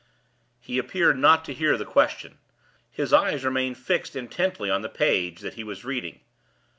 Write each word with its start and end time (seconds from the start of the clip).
He 0.59 0.79
appeared 0.79 1.19
not 1.19 1.45
to 1.45 1.53
hear 1.53 1.77
the 1.77 1.85
question; 1.85 2.39
his 2.89 3.13
eyes 3.13 3.45
remained 3.45 3.77
fixed 3.77 4.15
intently 4.15 4.67
on 4.67 4.81
the 4.81 4.89
page 4.89 5.41
that 5.41 5.53
he 5.53 5.63
was 5.63 5.85
reading. 5.85 6.21